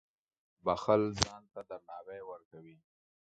•بښل 0.65 1.01
ځان 1.21 1.43
ته 1.53 1.61
درناوی 1.69 2.21
ورکوي. 2.31 2.77